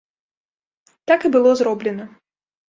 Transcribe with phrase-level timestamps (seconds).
[1.11, 2.09] Так і было зроблена.